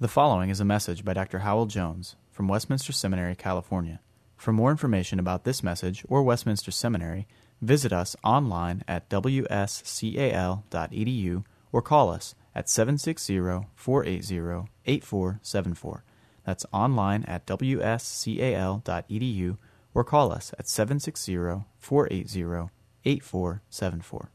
The 0.00 0.08
following 0.08 0.50
is 0.50 0.58
a 0.58 0.64
message 0.64 1.04
by 1.04 1.12
Dr. 1.12 1.38
Hywel 1.38 1.68
Jones 1.68 2.16
from 2.32 2.48
Westminster 2.48 2.92
Seminary, 2.92 3.36
California. 3.36 4.00
For 4.36 4.52
more 4.52 4.72
information 4.72 5.20
about 5.20 5.44
this 5.44 5.62
message 5.62 6.04
or 6.08 6.24
Westminster 6.24 6.72
Seminary, 6.72 7.28
visit 7.62 7.92
us 7.92 8.16
online 8.24 8.82
at 8.88 9.08
wscal.edu 9.08 9.44
or 11.70 11.80
call 11.80 12.10
us 12.10 12.34
at 12.56 12.68
760 12.68 13.38
480 13.76 14.68
8474. 14.84 16.04
That's 16.44 16.66
online 16.72 17.22
at 17.26 17.46
wscal.edu 17.46 18.78
or 19.94 20.04
call 20.04 20.32
us 20.32 20.52
at 20.58 20.66
760 20.66 21.36
480 21.78 22.70
8474. 23.04 24.30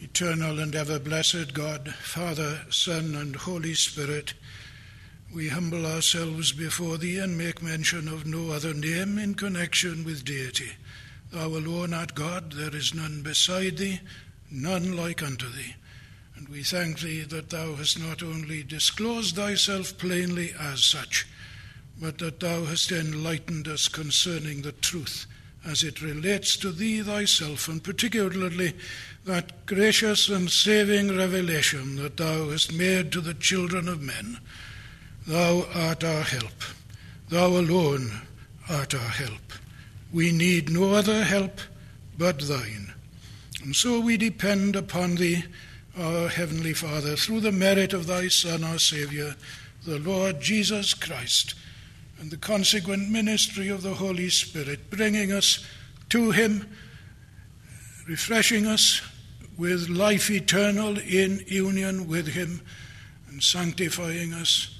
Eternal 0.00 0.60
and 0.60 0.76
ever 0.76 1.00
blessed 1.00 1.52
God, 1.54 1.92
Father, 1.94 2.60
Son, 2.70 3.16
and 3.16 3.34
Holy 3.34 3.74
Spirit, 3.74 4.32
we 5.34 5.48
humble 5.48 5.84
ourselves 5.86 6.52
before 6.52 6.98
Thee 6.98 7.18
and 7.18 7.36
make 7.36 7.60
mention 7.60 8.06
of 8.06 8.24
no 8.24 8.52
other 8.52 8.72
name 8.72 9.18
in 9.18 9.34
connection 9.34 10.04
with 10.04 10.24
deity. 10.24 10.70
Thou 11.32 11.48
alone 11.48 11.92
art 11.92 12.14
God, 12.14 12.52
there 12.52 12.74
is 12.76 12.94
none 12.94 13.22
beside 13.22 13.78
Thee, 13.78 14.00
none 14.52 14.96
like 14.96 15.20
unto 15.20 15.48
Thee. 15.48 15.74
And 16.36 16.48
we 16.48 16.62
thank 16.62 17.00
Thee 17.00 17.22
that 17.22 17.50
Thou 17.50 17.74
hast 17.74 17.98
not 17.98 18.22
only 18.22 18.62
disclosed 18.62 19.34
Thyself 19.34 19.98
plainly 19.98 20.54
as 20.60 20.84
such, 20.84 21.26
but 22.00 22.18
that 22.18 22.38
Thou 22.38 22.66
hast 22.66 22.92
enlightened 22.92 23.66
us 23.66 23.88
concerning 23.88 24.62
the 24.62 24.72
truth 24.72 25.26
as 25.64 25.82
it 25.82 26.02
relates 26.02 26.56
to 26.56 26.72
Thee 26.72 27.02
Thyself, 27.02 27.68
and 27.68 27.82
particularly 27.82 28.74
that 29.24 29.66
gracious 29.66 30.28
and 30.28 30.50
saving 30.50 31.16
revelation 31.16 31.96
that 31.96 32.16
Thou 32.16 32.50
hast 32.50 32.72
made 32.72 33.12
to 33.12 33.20
the 33.20 33.34
children 33.34 33.88
of 33.88 34.00
men. 34.00 34.38
Thou 35.26 35.66
art 35.74 36.02
our 36.02 36.22
help. 36.22 36.62
Thou 37.28 37.48
alone 37.48 38.22
art 38.70 38.94
our 38.94 39.00
help. 39.00 39.52
We 40.12 40.32
need 40.32 40.70
no 40.70 40.94
other 40.94 41.24
help 41.24 41.60
but 42.16 42.40
Thine. 42.40 42.94
And 43.62 43.76
so 43.76 44.00
we 44.00 44.16
depend 44.16 44.76
upon 44.76 45.16
Thee, 45.16 45.44
our 45.98 46.28
Heavenly 46.28 46.72
Father, 46.72 47.16
through 47.16 47.40
the 47.40 47.52
merit 47.52 47.92
of 47.92 48.06
Thy 48.06 48.28
Son, 48.28 48.64
our 48.64 48.78
Saviour, 48.78 49.34
the 49.84 49.98
Lord 49.98 50.40
Jesus 50.40 50.94
Christ, 50.94 51.54
and 52.18 52.30
the 52.30 52.36
consequent 52.36 53.08
ministry 53.10 53.68
of 53.68 53.82
the 53.82 53.94
Holy 53.94 54.28
Spirit, 54.28 54.90
bringing 54.90 55.32
us 55.32 55.64
to 56.10 56.30
Him, 56.32 56.68
refreshing 58.08 58.66
us 58.66 59.00
with 59.56 59.88
life 59.88 60.30
eternal 60.30 60.98
in 60.98 61.44
union 61.46 62.08
with 62.08 62.28
Him, 62.28 62.60
and 63.28 63.42
sanctifying 63.42 64.32
us 64.32 64.78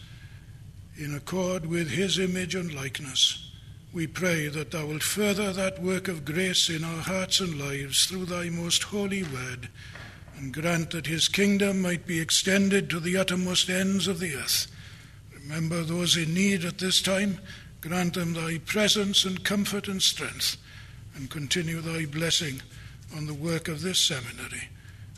in 0.97 1.15
accord 1.15 1.67
with 1.67 1.91
His 1.91 2.19
image 2.19 2.55
and 2.55 2.75
likeness. 2.75 3.45
We 3.93 4.07
pray 4.07 4.49
that 4.49 4.71
Thou 4.71 4.87
wilt 4.87 5.03
further 5.03 5.53
that 5.53 5.83
work 5.83 6.09
of 6.09 6.25
grace 6.25 6.69
in 6.69 6.85
our 6.85 7.03
hearts 7.03 7.41
and 7.41 7.59
lives 7.59 8.07
through 8.07 8.27
Thy 8.27 8.49
most 8.49 8.85
holy 8.85 9.23
word, 9.23 9.69
and 10.37 10.53
grant 10.53 10.91
that 10.91 11.07
His 11.07 11.29
kingdom 11.29 11.83
might 11.83 12.07
be 12.07 12.21
extended 12.21 12.91
to 12.91 13.01
the 13.01 13.17
uttermost 13.17 13.71
ends 13.71 14.09
of 14.09 14.19
the 14.19 14.35
earth. 14.35 14.67
Remember 15.49 15.83
those 15.83 16.17
in 16.19 16.35
need 16.35 16.67
at 16.67 16.77
this 16.77 17.01
time. 17.01 17.39
Grant 17.81 18.15
them 18.15 18.35
Thy 18.35 18.59
presence 18.59 19.25
and 19.25 19.43
comfort 19.43 19.89
and 19.89 20.03
strength, 20.03 20.59
and 21.15 21.31
continue 21.31 21.81
Thy 21.81 22.05
blessing 22.05 22.61
on 23.17 23.27
the 23.27 23.35
work 23.35 23.67
of 23.67 23.81
this 23.81 23.99
seminary 23.99 24.69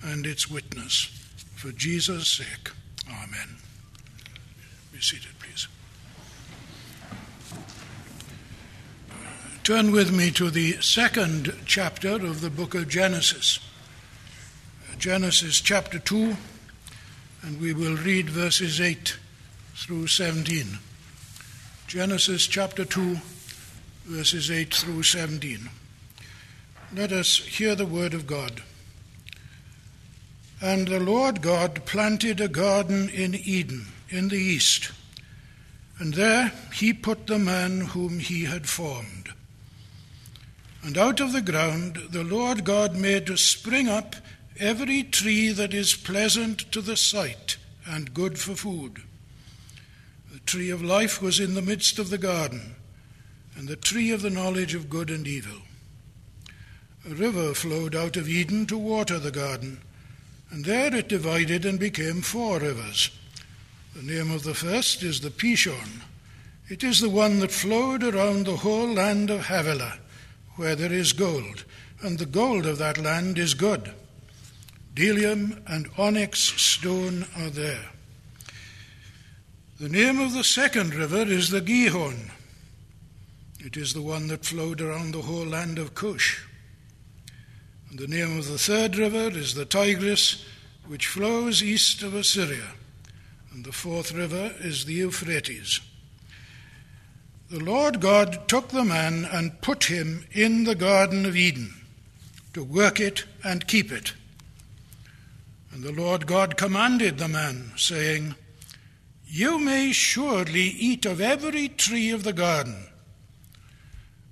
and 0.04 0.24
its 0.24 0.48
witness. 0.48 1.10
For 1.56 1.72
Jesus' 1.72 2.28
sake. 2.28 2.70
Amen. 3.08 3.56
Be 4.92 5.00
seated, 5.00 5.32
please. 5.40 5.66
Turn 9.64 9.90
with 9.90 10.12
me 10.12 10.30
to 10.32 10.48
the 10.48 10.80
second 10.80 11.52
chapter 11.66 12.14
of 12.14 12.40
the 12.40 12.50
book 12.50 12.76
of 12.76 12.88
Genesis. 12.88 13.58
Genesis 14.96 15.60
chapter 15.60 15.98
2, 15.98 16.36
and 17.42 17.60
we 17.60 17.72
will 17.72 17.96
read 17.96 18.30
verses 18.30 18.80
8 18.80 19.16
through 19.80 20.06
17. 20.06 20.78
Genesis 21.86 22.46
chapter 22.46 22.84
2, 22.84 23.16
verses 24.04 24.50
8 24.50 24.74
through 24.74 25.02
17. 25.02 25.70
Let 26.94 27.12
us 27.12 27.38
hear 27.38 27.74
the 27.74 27.86
word 27.86 28.12
of 28.12 28.26
God. 28.26 28.62
And 30.60 30.86
the 30.86 31.00
Lord 31.00 31.40
God 31.40 31.86
planted 31.86 32.42
a 32.42 32.48
garden 32.48 33.08
in 33.08 33.34
Eden, 33.34 33.86
in 34.10 34.28
the 34.28 34.36
east, 34.36 34.92
and 35.98 36.12
there 36.12 36.52
he 36.74 36.92
put 36.92 37.26
the 37.26 37.38
man 37.38 37.80
whom 37.80 38.18
he 38.18 38.44
had 38.44 38.68
formed. 38.68 39.30
And 40.82 40.98
out 40.98 41.20
of 41.20 41.32
the 41.32 41.40
ground 41.40 41.98
the 42.10 42.24
Lord 42.24 42.64
God 42.64 42.96
made 42.96 43.26
to 43.26 43.38
spring 43.38 43.88
up 43.88 44.14
every 44.58 45.04
tree 45.04 45.52
that 45.52 45.72
is 45.72 45.94
pleasant 45.94 46.70
to 46.72 46.82
the 46.82 46.98
sight 46.98 47.56
and 47.86 48.12
good 48.12 48.38
for 48.38 48.54
food. 48.54 49.04
The 50.32 50.38
tree 50.40 50.70
of 50.70 50.82
life 50.82 51.20
was 51.20 51.40
in 51.40 51.54
the 51.54 51.62
midst 51.62 51.98
of 51.98 52.10
the 52.10 52.18
garden, 52.18 52.76
and 53.56 53.66
the 53.66 53.74
tree 53.74 54.12
of 54.12 54.22
the 54.22 54.30
knowledge 54.30 54.74
of 54.74 54.88
good 54.88 55.10
and 55.10 55.26
evil. 55.26 55.62
A 57.04 57.14
river 57.14 57.52
flowed 57.52 57.96
out 57.96 58.16
of 58.16 58.28
Eden 58.28 58.66
to 58.66 58.78
water 58.78 59.18
the 59.18 59.32
garden, 59.32 59.80
and 60.50 60.64
there 60.64 60.94
it 60.94 61.08
divided 61.08 61.64
and 61.64 61.80
became 61.80 62.22
four 62.22 62.60
rivers. 62.60 63.10
The 63.96 64.02
name 64.02 64.30
of 64.30 64.44
the 64.44 64.54
first 64.54 65.02
is 65.02 65.20
the 65.20 65.30
Pishon. 65.30 66.02
It 66.68 66.84
is 66.84 67.00
the 67.00 67.10
one 67.10 67.40
that 67.40 67.50
flowed 67.50 68.04
around 68.04 68.46
the 68.46 68.58
whole 68.58 68.86
land 68.86 69.30
of 69.30 69.46
Havilah, 69.46 69.98
where 70.54 70.76
there 70.76 70.92
is 70.92 71.12
gold, 71.12 71.64
and 72.02 72.18
the 72.18 72.26
gold 72.26 72.66
of 72.66 72.78
that 72.78 72.98
land 72.98 73.36
is 73.36 73.54
good. 73.54 73.92
Bdellium 74.94 75.60
and 75.66 75.88
onyx 75.98 76.38
stone 76.38 77.26
are 77.36 77.50
there. 77.50 77.90
The 79.80 79.88
name 79.88 80.20
of 80.20 80.34
the 80.34 80.44
second 80.44 80.94
river 80.94 81.22
is 81.22 81.48
the 81.48 81.62
Gihon. 81.62 82.30
It 83.60 83.78
is 83.78 83.94
the 83.94 84.02
one 84.02 84.28
that 84.28 84.44
flowed 84.44 84.82
around 84.82 85.12
the 85.14 85.22
whole 85.22 85.46
land 85.46 85.78
of 85.78 85.94
Cush. 85.94 86.44
And 87.88 87.98
the 87.98 88.06
name 88.06 88.38
of 88.38 88.46
the 88.46 88.58
third 88.58 88.98
river 88.98 89.30
is 89.30 89.54
the 89.54 89.64
Tigris, 89.64 90.44
which 90.86 91.06
flows 91.06 91.62
east 91.62 92.02
of 92.02 92.12
Assyria. 92.12 92.72
And 93.54 93.64
the 93.64 93.72
fourth 93.72 94.12
river 94.12 94.52
is 94.60 94.84
the 94.84 94.92
Euphrates. 94.92 95.80
The 97.50 97.64
Lord 97.64 98.00
God 98.00 98.48
took 98.48 98.68
the 98.68 98.84
man 98.84 99.26
and 99.32 99.62
put 99.62 99.84
him 99.84 100.26
in 100.32 100.64
the 100.64 100.74
Garden 100.74 101.24
of 101.24 101.36
Eden 101.36 101.72
to 102.52 102.62
work 102.62 103.00
it 103.00 103.24
and 103.42 103.66
keep 103.66 103.90
it. 103.90 104.12
And 105.72 105.82
the 105.82 105.92
Lord 105.92 106.26
God 106.26 106.58
commanded 106.58 107.16
the 107.16 107.28
man, 107.28 107.72
saying, 107.76 108.34
You 109.32 109.60
may 109.60 109.92
surely 109.92 110.62
eat 110.62 111.06
of 111.06 111.20
every 111.20 111.68
tree 111.68 112.10
of 112.10 112.24
the 112.24 112.32
garden, 112.32 112.86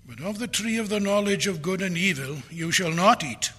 but 0.05 0.21
of 0.21 0.41
the 0.41 0.49
tree 0.49 0.77
of 0.77 0.89
the 0.89 0.99
knowledge 0.99 1.47
of 1.47 1.63
good 1.63 1.81
and 1.81 1.97
evil 1.97 2.39
you 2.51 2.73
shall 2.73 2.91
not 2.91 3.23
eat. 3.23 3.53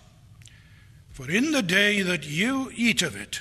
For 1.12 1.32
in 1.32 1.52
the 1.52 1.62
day 1.62 2.02
that 2.02 2.28
you 2.28 2.70
eat 2.76 3.02
of 3.02 3.16
it, 3.16 3.40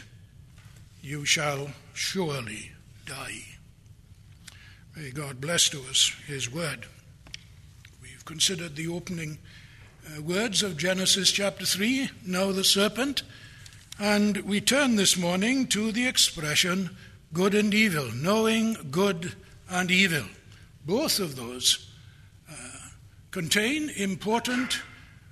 you 1.03 1.25
shall 1.25 1.73
surely 1.93 2.71
die. 3.05 3.43
May 4.95 5.11
God 5.11 5.41
bless 5.41 5.69
to 5.71 5.81
us 5.91 6.15
His 6.29 6.49
word. 6.49 6.87
We've 8.01 8.25
considered 8.25 8.77
the 8.77 8.87
opening 8.87 9.39
uh, 10.07 10.23
words 10.23 10.63
of 10.63 10.77
Genesis 10.77 11.33
chapter 11.33 11.67
3, 11.67 12.11
now 12.25 12.53
the 12.53 12.63
serpent, 12.63 13.25
and 13.99 14.37
we 14.43 14.61
turn 14.61 14.95
this 14.95 15.17
morning 15.17 15.67
to 15.67 15.91
the 15.91 16.07
expression 16.07 16.91
good 17.33 17.55
and 17.55 17.75
evil, 17.75 18.11
knowing 18.15 18.77
good 18.91 19.35
and 19.69 19.91
evil. 19.91 20.25
Both 20.85 21.21
of 21.21 21.37
those 21.37 21.91
uh, 22.51 22.55
contain 23.31 23.91
important 23.91 24.81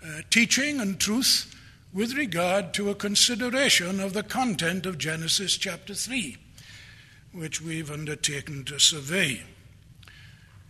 uh, 0.04 0.20
teaching 0.30 0.80
and 0.80 1.00
truth 1.00 1.54
with 1.92 2.14
regard 2.14 2.74
to 2.74 2.90
a 2.90 2.94
consideration 2.94 4.00
of 4.00 4.12
the 4.12 4.22
content 4.22 4.84
of 4.84 4.98
Genesis 4.98 5.56
chapter 5.56 5.94
3, 5.94 6.36
which 7.32 7.62
we've 7.62 7.90
undertaken 7.90 8.64
to 8.64 8.78
survey. 8.78 9.42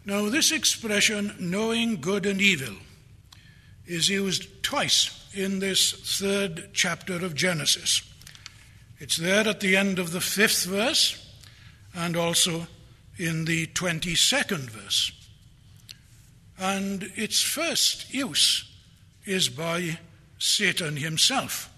Now, 0.04 0.28
this 0.28 0.52
expression, 0.52 1.34
knowing 1.40 2.00
good 2.00 2.26
and 2.26 2.40
evil, 2.40 2.76
is 3.86 4.08
used 4.08 4.62
twice 4.62 5.28
in 5.34 5.58
this 5.58 5.92
third 6.20 6.70
chapter 6.72 7.16
of 7.16 7.34
Genesis. 7.34 8.02
It's 8.98 9.16
there 9.16 9.46
at 9.46 9.60
the 9.60 9.76
end 9.76 9.98
of 9.98 10.12
the 10.12 10.20
fifth 10.20 10.64
verse 10.64 11.22
and 11.94 12.16
also 12.16 12.66
in 13.18 13.44
the 13.44 13.66
22nd 13.68 14.70
verse. 14.70 15.12
And 16.58 17.10
its 17.14 17.42
first 17.42 18.12
use 18.12 18.64
is 19.24 19.48
by 19.48 19.98
Satan 20.38 20.96
himself. 20.96 21.70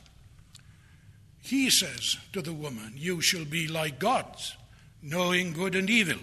He 1.40 1.70
says 1.70 2.18
to 2.32 2.42
the 2.42 2.52
woman, 2.52 2.92
You 2.94 3.20
shall 3.20 3.44
be 3.44 3.66
like 3.66 3.98
gods, 3.98 4.54
knowing 5.02 5.52
good 5.52 5.74
and 5.74 5.88
evil. 5.88 6.18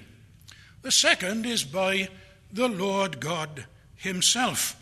The 0.83 0.91
second 0.91 1.45
is 1.45 1.63
by 1.63 2.09
the 2.53 2.67
Lord 2.67 3.19
God 3.19 3.65
Himself. 3.95 4.75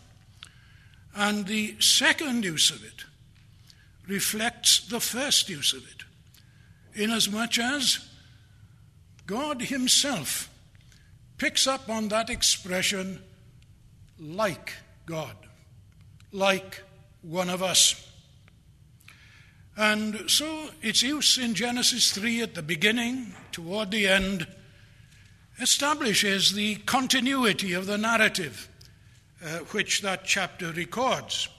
And 1.16 1.48
the 1.48 1.76
second 1.80 2.44
use 2.44 2.72
of 2.72 2.84
it 2.84 3.06
reflects 4.08 4.88
the 4.88 5.00
first 5.00 5.50
use 5.50 5.74
of 5.74 5.84
it, 5.88 6.04
inasmuch 7.02 7.58
as 7.58 8.10
God 9.26 9.62
Himself 9.62 10.50
picks 11.38 11.68
up 11.68 11.90
on 11.90 12.10
that 12.10 12.30
expression 12.30 13.22
like 14.20 14.74
God, 15.06 15.36
like 16.32 16.84
one 17.22 17.50
of 17.50 17.64
us. 17.64 18.10
And 19.76 20.30
so 20.30 20.70
its 20.82 21.02
use 21.02 21.38
in 21.38 21.56
Genesis 21.56 22.12
3 22.12 22.42
at 22.42 22.54
the 22.54 22.62
beginning, 22.62 23.34
toward 23.52 23.92
the 23.92 24.08
end, 24.08 24.46
establishes 25.60 26.54
the 26.54 26.76
continuity 26.76 27.74
of 27.74 27.88
the 27.88 27.98
narrative 27.98 28.70
uh, 29.44 29.60
which 29.72 30.02
that 30.02 30.24
chapter 30.24 30.72
records. 30.72 31.50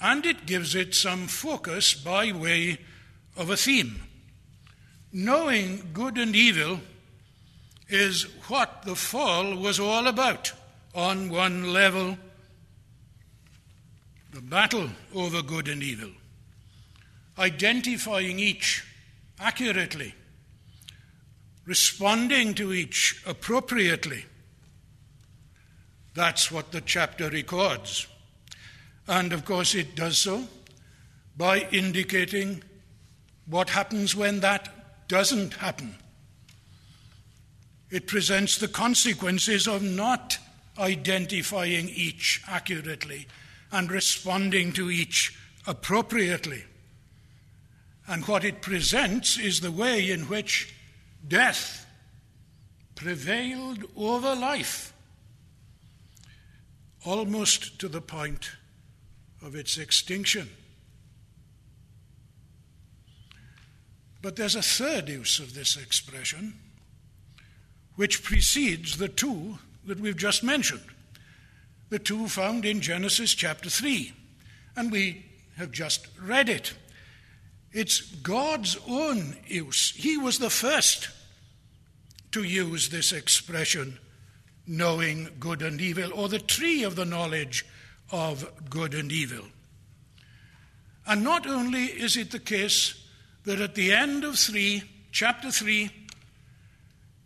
And 0.00 0.26
it 0.26 0.46
gives 0.46 0.74
it 0.74 0.94
some 0.94 1.26
focus 1.26 1.94
by 1.94 2.32
way 2.32 2.78
of 3.36 3.50
a 3.50 3.56
theme. 3.56 4.02
Knowing 5.12 5.90
good 5.92 6.18
and 6.18 6.36
evil 6.36 6.80
is 7.88 8.24
what 8.48 8.82
the 8.84 8.96
fall 8.96 9.56
was 9.56 9.80
all 9.80 10.06
about 10.06 10.52
on 10.94 11.30
one 11.30 11.72
level 11.72 12.18
the 14.36 14.42
battle 14.42 14.90
over 15.14 15.40
good 15.40 15.66
and 15.66 15.82
evil, 15.82 16.10
identifying 17.38 18.38
each 18.38 18.84
accurately, 19.40 20.14
responding 21.64 22.52
to 22.52 22.70
each 22.74 23.22
appropriately. 23.26 24.26
That's 26.14 26.52
what 26.52 26.70
the 26.70 26.82
chapter 26.82 27.30
records. 27.30 28.06
And 29.08 29.32
of 29.32 29.44
course, 29.44 29.74
it 29.74 29.94
does 29.94 30.18
so 30.18 30.44
by 31.36 31.68
indicating 31.70 32.62
what 33.46 33.70
happens 33.70 34.16
when 34.16 34.40
that 34.40 35.08
doesn't 35.08 35.54
happen. 35.54 35.94
It 37.90 38.06
presents 38.06 38.58
the 38.58 38.68
consequences 38.68 39.68
of 39.68 39.82
not 39.82 40.38
identifying 40.78 41.88
each 41.88 42.42
accurately 42.48 43.26
and 43.70 43.90
responding 43.90 44.72
to 44.72 44.90
each 44.90 45.38
appropriately. 45.66 46.64
And 48.08 48.26
what 48.26 48.44
it 48.44 48.60
presents 48.60 49.38
is 49.38 49.60
the 49.60 49.70
way 49.70 50.10
in 50.10 50.22
which 50.22 50.74
death 51.26 51.86
prevailed 52.94 53.84
over 53.96 54.34
life, 54.34 54.92
almost 57.04 57.78
to 57.80 57.88
the 57.88 58.00
point 58.00 58.50
of 59.46 59.54
its 59.54 59.78
extinction. 59.78 60.50
But 64.20 64.36
there's 64.36 64.56
a 64.56 64.62
third 64.62 65.08
use 65.08 65.38
of 65.38 65.54
this 65.54 65.76
expression, 65.76 66.54
which 67.94 68.24
precedes 68.24 68.98
the 68.98 69.08
two 69.08 69.58
that 69.84 70.00
we've 70.00 70.16
just 70.16 70.42
mentioned 70.42 70.82
the 71.88 71.98
two 71.98 72.28
found 72.28 72.64
in 72.64 72.80
Genesis 72.80 73.32
chapter 73.32 73.70
3. 73.70 74.12
And 74.76 74.90
we 74.90 75.24
have 75.56 75.70
just 75.70 76.08
read 76.20 76.48
it. 76.48 76.74
It's 77.72 78.00
God's 78.00 78.76
own 78.88 79.36
use. 79.46 79.92
He 79.94 80.16
was 80.16 80.38
the 80.38 80.50
first 80.50 81.10
to 82.32 82.42
use 82.42 82.88
this 82.88 83.12
expression, 83.12 83.98
knowing 84.66 85.28
good 85.38 85.62
and 85.62 85.80
evil, 85.80 86.12
or 86.12 86.28
the 86.28 86.38
tree 86.38 86.82
of 86.82 86.96
the 86.96 87.04
knowledge 87.04 87.64
of 88.10 88.70
good 88.70 88.94
and 88.94 89.10
evil. 89.10 89.44
And 91.06 91.22
not 91.22 91.46
only 91.46 91.84
is 91.84 92.16
it 92.16 92.30
the 92.30 92.38
case 92.38 93.02
that 93.44 93.60
at 93.60 93.74
the 93.74 93.92
end 93.92 94.24
of 94.24 94.36
3, 94.36 94.82
chapter 95.12 95.50
3, 95.50 95.90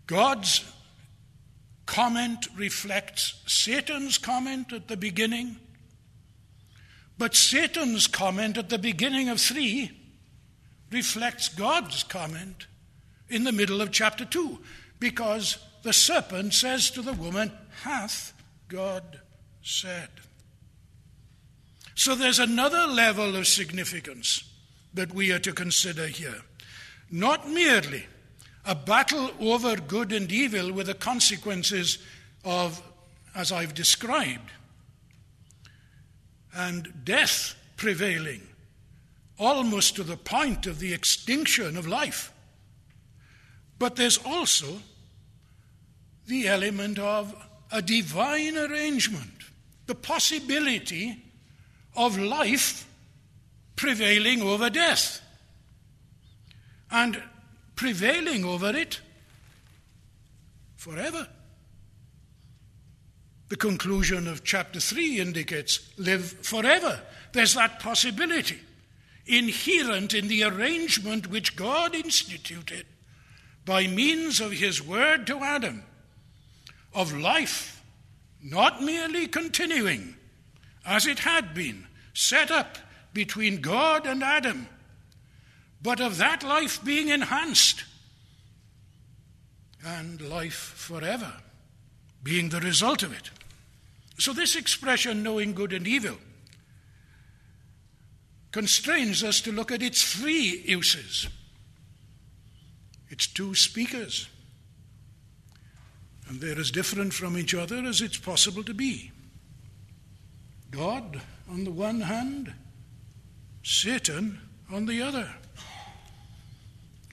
God's 0.07 0.65
comment 1.87 2.47
reflects 2.57 3.43
Satan's 3.47 4.19
comment 4.19 4.73
at 4.73 4.89
the 4.89 4.97
beginning, 4.97 5.57
but 7.17 7.35
Satan's 7.35 8.07
comment 8.07 8.59
at 8.59 8.69
the 8.69 8.79
beginning 8.79 9.29
of 9.29 9.41
3 9.41 9.91
reflects 10.91 11.49
God's 11.49 12.03
comment 12.03 12.67
in 13.29 13.45
the 13.45 13.53
middle 13.53 13.81
of 13.81 13.93
chapter 13.93 14.25
2, 14.25 14.59
because 14.99 15.59
the 15.83 15.93
serpent 15.93 16.53
says 16.53 16.91
to 16.91 17.03
the 17.03 17.13
woman, 17.13 17.51
Hath 17.83 18.35
God 18.69 19.21
said? 19.63 20.09
So 22.01 22.15
there's 22.15 22.39
another 22.39 22.87
level 22.87 23.37
of 23.37 23.47
significance 23.47 24.43
that 24.95 25.13
we 25.13 25.33
are 25.33 25.39
to 25.41 25.53
consider 25.53 26.07
here. 26.07 26.41
Not 27.11 27.51
merely 27.51 28.07
a 28.65 28.75
battle 28.75 29.31
over 29.39 29.77
good 29.77 30.11
and 30.11 30.33
evil 30.33 30.73
with 30.73 30.87
the 30.87 30.95
consequences 30.95 31.99
of, 32.43 32.81
as 33.35 33.53
I've 33.53 33.75
described, 33.75 34.51
and 36.57 37.05
death 37.05 37.55
prevailing, 37.77 38.49
almost 39.39 39.97
to 39.97 40.03
the 40.03 40.17
point 40.17 40.67
of 40.67 40.79
the 40.79 40.95
extinction 40.95 41.77
of 41.77 41.87
life. 41.87 42.33
But 43.79 43.97
there's 43.97 44.17
also 44.25 44.79
the 46.27 46.49
element 46.49 46.99
of 46.99 47.35
a 47.71 47.83
divine 47.83 48.57
arrangement, 48.57 49.43
the 49.85 49.95
possibility 49.95 51.25
of 51.97 52.19
life 52.19 52.87
prevailing 53.77 54.43
over 54.43 54.71
death. 54.71 55.21
And 56.91 57.23
prevailing 57.77 58.45
over 58.45 58.77
it 58.77 59.01
forever. 60.77 61.29
The 63.49 63.57
conclusion 63.57 64.29
of 64.29 64.45
chapter 64.45 64.81
3 64.81 65.21
indicates 65.21 65.81
live 65.99 66.31
forever. 66.43 67.01
There's 67.33 67.55
that 67.55 67.81
possibility 67.81 68.59
inherent 69.27 70.15
in 70.15 70.29
the 70.29 70.45
arrangement 70.45 71.31
which 71.31 71.57
God 71.57 71.95
instituted 71.95 72.87
by 73.65 73.87
means 73.87 74.41
of 74.41 74.53
his 74.53 74.83
word 74.83 75.27
to 75.29 75.39
Adam 75.39 75.85
of 76.95 77.17
life, 77.17 77.83
not 78.43 78.83
merely 78.83 79.27
continuing 79.27 80.17
as 80.85 81.07
it 81.07 81.21
had 81.21 81.55
been 81.55 81.87
set 82.15 82.51
up 82.51 82.79
between 83.13 83.61
God 83.61 84.07
and 84.07 84.23
Adam 84.23 84.67
but 85.83 86.01
of 86.01 86.19
that 86.19 86.43
life 86.43 86.83
being 86.85 87.09
enhanced 87.09 87.85
and 89.85 90.21
life 90.21 90.75
forever 90.77 91.33
being 92.23 92.51
the 92.51 92.61
result 92.61 93.03
of 93.03 93.13
it. 93.13 93.31
So, 94.19 94.35
this 94.35 94.55
expression, 94.55 95.23
knowing 95.23 95.55
good 95.55 95.73
and 95.73 95.89
evil, 95.89 96.19
constrains 98.53 99.25
us 99.25 99.41
to 99.43 99.53
look 99.53 99.73
at 99.73 99.83
its 99.83 100.03
three 100.03 100.63
uses, 100.67 101.29
its 103.09 103.27
two 103.27 103.55
speakers. 103.55 104.29
And 106.29 106.41
they're 106.41 106.59
as 106.61 106.71
different 106.71 107.15
from 107.15 107.39
each 107.39 107.55
other 107.55 107.79
as 107.87 108.03
it's 108.03 108.19
possible 108.19 108.63
to 108.65 108.75
be. 108.75 109.11
God 110.71 111.21
on 111.51 111.65
the 111.65 111.71
one 111.71 112.01
hand, 112.01 112.53
Satan 113.63 114.41
on 114.73 114.87
the 114.87 115.03
other. 115.03 115.29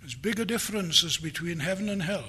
As 0.06 0.16
big 0.16 0.40
a 0.40 0.46
difference 0.46 1.04
as 1.04 1.18
between 1.18 1.60
heaven 1.60 1.90
and 1.90 2.02
hell. 2.02 2.24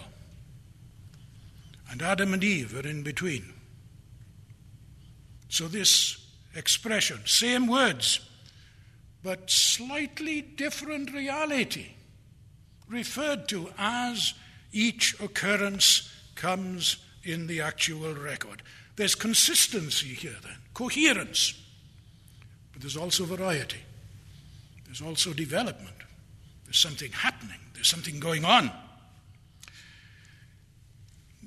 And 1.90 2.02
Adam 2.02 2.34
and 2.34 2.42
Eve 2.42 2.76
are 2.76 2.86
in 2.88 3.02
between. 3.02 3.52
So, 5.48 5.68
this 5.68 6.18
expression, 6.54 7.20
same 7.24 7.66
words, 7.66 8.20
but 9.22 9.50
slightly 9.50 10.42
different 10.42 11.12
reality, 11.12 11.92
referred 12.88 13.48
to 13.48 13.70
as 13.78 14.34
each 14.72 15.18
occurrence 15.20 16.12
comes 16.34 16.96
in 17.22 17.46
the 17.46 17.60
actual 17.60 18.14
record. 18.14 18.62
There's 18.96 19.14
consistency 19.14 20.08
here, 20.08 20.36
then, 20.42 20.57
coherence, 20.78 21.54
but 22.72 22.80
there's 22.80 22.96
also 22.96 23.24
variety, 23.24 23.80
there's 24.84 25.02
also 25.02 25.32
development, 25.32 25.96
there's 26.64 26.78
something 26.78 27.10
happening. 27.10 27.58
There's 27.78 27.88
something 27.88 28.18
going 28.18 28.44
on. 28.44 28.72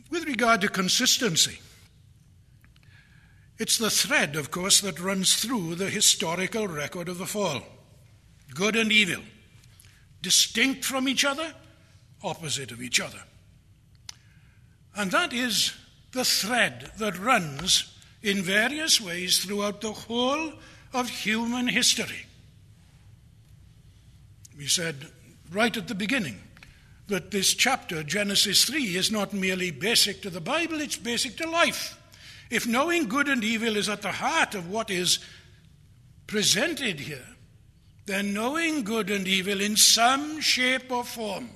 With 0.09 0.25
regard 0.25 0.61
to 0.61 0.69
consistency, 0.69 1.59
it's 3.59 3.77
the 3.77 3.89
thread, 3.89 4.37
of 4.37 4.49
course, 4.49 4.79
that 4.79 4.97
runs 4.97 5.35
through 5.35 5.75
the 5.75 5.89
historical 5.89 6.69
record 6.69 7.09
of 7.09 7.17
the 7.17 7.25
fall. 7.25 7.63
good 8.53 8.77
and 8.77 8.93
evil, 8.93 9.21
distinct 10.21 10.85
from 10.85 11.09
each 11.09 11.25
other, 11.25 11.53
opposite 12.23 12.71
of 12.71 12.81
each 12.81 13.01
other. 13.01 13.23
And 14.95 15.11
that 15.11 15.33
is 15.33 15.73
the 16.13 16.25
thread 16.25 16.91
that 16.97 17.19
runs 17.19 17.90
in 18.23 18.41
various 18.41 19.01
ways 19.01 19.39
throughout 19.39 19.81
the 19.81 19.93
whole 19.93 20.53
of 20.93 21.09
human 21.09 21.67
history. 21.67 22.25
We 24.57 24.67
said 24.67 25.07
right 25.51 25.75
at 25.75 25.87
the 25.87 25.95
beginning 25.95 26.39
that 27.07 27.31
this 27.31 27.53
chapter, 27.53 28.03
Genesis 28.03 28.65
3, 28.65 28.95
is 28.95 29.11
not 29.11 29.33
merely 29.33 29.71
basic 29.71 30.21
to 30.21 30.29
the 30.29 30.41
Bible, 30.41 30.81
it's 30.81 30.97
basic 30.97 31.37
to 31.37 31.49
life. 31.49 31.97
If 32.49 32.67
knowing 32.67 33.07
good 33.07 33.27
and 33.27 33.43
evil 33.43 33.75
is 33.77 33.89
at 33.89 34.01
the 34.01 34.11
heart 34.11 34.55
of 34.55 34.69
what 34.69 34.89
is 34.89 35.19
presented 36.27 36.99
here, 36.99 37.25
then 38.05 38.33
knowing 38.33 38.83
good 38.83 39.09
and 39.09 39.27
evil 39.27 39.61
in 39.61 39.75
some 39.77 40.41
shape 40.41 40.91
or 40.91 41.03
form, 41.03 41.49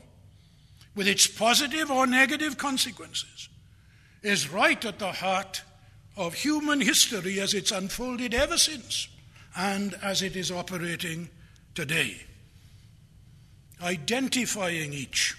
with 0.95 1.07
its 1.07 1.27
positive 1.27 1.91
or 1.91 2.07
negative 2.07 2.57
consequences, 2.57 3.49
is 4.23 4.49
right 4.49 4.83
at 4.85 4.99
the 4.99 5.11
heart 5.11 5.61
of 6.17 6.33
human 6.33 6.81
history 6.81 7.39
as 7.39 7.53
it's 7.53 7.71
unfolded 7.71 8.33
ever 8.33 8.57
since 8.57 9.07
and 9.55 9.95
as 10.01 10.21
it 10.21 10.35
is 10.35 10.51
operating 10.51 11.29
today. 11.73 12.17
Identifying 13.81 14.93
each 14.93 15.37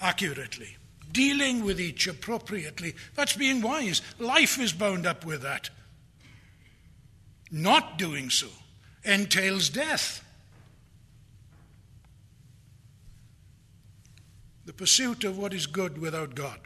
accurately, 0.00 0.76
dealing 1.12 1.64
with 1.64 1.80
each 1.80 2.06
appropriately, 2.06 2.94
that's 3.14 3.36
being 3.36 3.62
wise. 3.62 4.02
Life 4.18 4.58
is 4.58 4.72
bound 4.72 5.06
up 5.06 5.24
with 5.24 5.42
that. 5.42 5.70
Not 7.50 7.96
doing 7.96 8.30
so 8.30 8.48
entails 9.04 9.68
death. 9.68 10.22
The 14.64 14.72
pursuit 14.72 15.22
of 15.22 15.38
what 15.38 15.54
is 15.54 15.66
good 15.66 15.98
without 15.98 16.34
God 16.34 16.58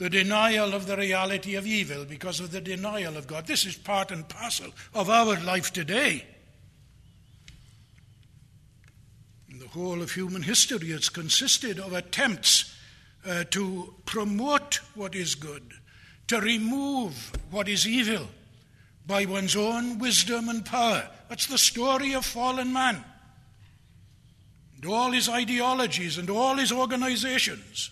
the 0.00 0.08
denial 0.08 0.72
of 0.72 0.86
the 0.86 0.96
reality 0.96 1.56
of 1.56 1.66
evil 1.66 2.06
because 2.06 2.40
of 2.40 2.50
the 2.50 2.60
denial 2.60 3.18
of 3.18 3.26
God. 3.26 3.46
This 3.46 3.66
is 3.66 3.76
part 3.76 4.10
and 4.10 4.26
parcel 4.26 4.70
of 4.94 5.10
our 5.10 5.38
life 5.40 5.74
today. 5.74 6.24
The 9.50 9.68
whole 9.68 10.00
of 10.00 10.10
human 10.10 10.42
history, 10.42 10.90
it's 10.92 11.10
consisted 11.10 11.78
of 11.78 11.92
attempts 11.92 12.74
uh, 13.26 13.44
to 13.50 13.92
promote 14.06 14.80
what 14.94 15.14
is 15.14 15.34
good, 15.34 15.74
to 16.28 16.40
remove 16.40 17.32
what 17.50 17.68
is 17.68 17.86
evil 17.86 18.26
by 19.06 19.26
one's 19.26 19.54
own 19.54 19.98
wisdom 19.98 20.48
and 20.48 20.64
power. 20.64 21.06
That's 21.28 21.46
the 21.46 21.58
story 21.58 22.14
of 22.14 22.24
fallen 22.24 22.72
man. 22.72 23.04
And 24.76 24.90
all 24.90 25.10
his 25.10 25.28
ideologies 25.28 26.16
and 26.16 26.30
all 26.30 26.56
his 26.56 26.72
organizations 26.72 27.90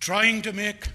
trying 0.00 0.42
to 0.42 0.52
make 0.52 0.88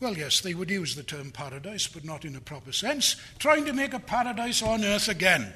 well, 0.00 0.16
yes, 0.16 0.40
they 0.40 0.52
would 0.52 0.70
use 0.70 0.94
the 0.94 1.02
term 1.02 1.30
paradise, 1.30 1.86
but 1.86 2.04
not 2.04 2.24
in 2.24 2.36
a 2.36 2.40
proper 2.40 2.72
sense, 2.72 3.16
trying 3.38 3.64
to 3.64 3.72
make 3.72 3.94
a 3.94 3.98
paradise 3.98 4.62
on 4.62 4.84
earth 4.84 5.08
again. 5.08 5.52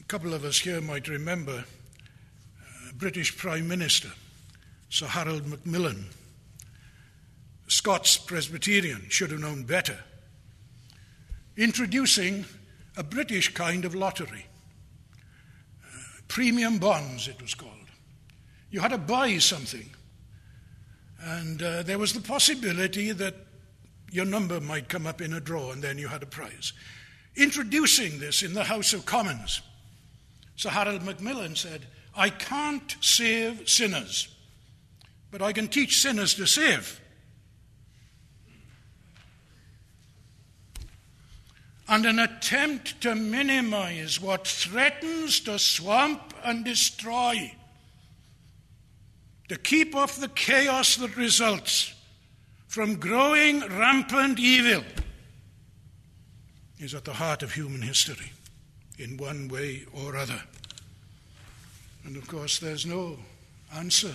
A 0.00 0.04
couple 0.04 0.34
of 0.34 0.44
us 0.44 0.60
here 0.60 0.80
might 0.80 1.08
remember 1.08 1.64
uh, 1.64 2.92
British 2.96 3.36
Prime 3.36 3.66
Minister 3.66 4.10
Sir 4.88 5.06
Harold 5.06 5.46
Macmillan, 5.46 6.06
Scots 7.66 8.16
Presbyterian, 8.16 9.04
should 9.10 9.30
have 9.30 9.40
known 9.40 9.64
better, 9.64 9.98
introducing 11.58 12.46
a 12.96 13.02
British 13.02 13.52
kind 13.52 13.84
of 13.84 13.94
lottery. 13.94 14.46
Uh, 15.84 15.98
premium 16.28 16.78
bonds, 16.78 17.28
it 17.28 17.42
was 17.42 17.54
called. 17.54 17.72
You 18.70 18.80
had 18.80 18.92
to 18.92 18.98
buy 18.98 19.36
something 19.38 19.90
and 21.20 21.62
uh, 21.62 21.82
there 21.82 21.98
was 21.98 22.12
the 22.12 22.20
possibility 22.20 23.12
that 23.12 23.34
your 24.10 24.24
number 24.24 24.60
might 24.60 24.88
come 24.88 25.06
up 25.06 25.20
in 25.20 25.32
a 25.32 25.40
draw 25.40 25.72
and 25.72 25.82
then 25.82 25.98
you 25.98 26.08
had 26.08 26.22
a 26.22 26.26
prize. 26.26 26.72
Introducing 27.36 28.18
this 28.18 28.42
in 28.42 28.54
the 28.54 28.64
House 28.64 28.92
of 28.92 29.04
Commons, 29.04 29.60
Sir 30.56 30.70
Harold 30.70 31.02
Macmillan 31.02 31.56
said, 31.56 31.86
I 32.16 32.30
can't 32.30 32.96
save 33.00 33.68
sinners, 33.68 34.34
but 35.30 35.42
I 35.42 35.52
can 35.52 35.68
teach 35.68 36.00
sinners 36.00 36.34
to 36.34 36.46
save. 36.46 37.00
And 41.88 42.04
an 42.04 42.18
attempt 42.18 43.00
to 43.02 43.14
minimize 43.14 44.20
what 44.20 44.46
threatens 44.46 45.40
to 45.40 45.58
swamp 45.58 46.34
and 46.44 46.64
destroy 46.64 47.52
to 49.48 49.56
keep 49.56 49.94
off 49.94 50.16
the 50.16 50.28
chaos 50.28 50.96
that 50.96 51.16
results 51.16 51.94
from 52.66 52.96
growing 52.96 53.60
rampant 53.60 54.38
evil 54.38 54.84
is 56.78 56.94
at 56.94 57.04
the 57.04 57.14
heart 57.14 57.42
of 57.42 57.52
human 57.52 57.82
history 57.82 58.30
in 58.98 59.16
one 59.16 59.48
way 59.48 59.84
or 59.92 60.16
other. 60.16 60.42
And 62.04 62.16
of 62.16 62.26
course, 62.28 62.58
there's 62.58 62.86
no 62.86 63.18
answer, 63.74 64.14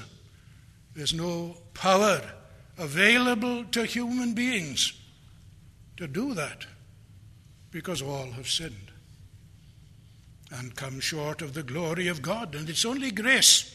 there's 0.95 1.13
no 1.13 1.57
power 1.73 2.21
available 2.77 3.63
to 3.65 3.85
human 3.85 4.33
beings 4.33 4.93
to 5.97 6.07
do 6.07 6.33
that 6.33 6.65
because 7.71 8.01
all 8.01 8.31
have 8.31 8.47
sinned 8.47 8.91
and 10.51 10.75
come 10.75 10.99
short 10.99 11.41
of 11.41 11.53
the 11.53 11.63
glory 11.63 12.07
of 12.07 12.21
God. 12.21 12.55
And 12.55 12.69
it's 12.69 12.85
only 12.85 13.11
grace 13.11 13.72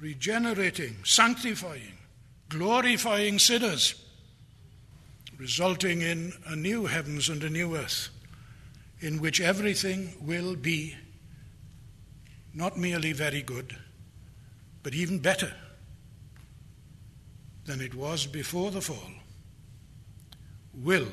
regenerating, 0.00 0.96
sanctifying, 1.04 1.98
glorifying 2.48 3.38
sinners, 3.38 3.94
resulting 5.38 6.00
in 6.00 6.32
a 6.46 6.56
new 6.56 6.86
heavens 6.86 7.28
and 7.28 7.42
a 7.44 7.50
new 7.50 7.76
earth 7.76 8.08
in 9.00 9.20
which 9.20 9.40
everything 9.40 10.14
will 10.20 10.56
be 10.56 10.94
not 12.52 12.76
merely 12.76 13.12
very 13.12 13.42
good, 13.42 13.76
but 14.82 14.94
even 14.94 15.18
better 15.18 15.52
than 17.64 17.80
it 17.80 17.94
was 17.94 18.26
before 18.26 18.70
the 18.70 18.80
fall, 18.80 19.12
will 20.74 21.06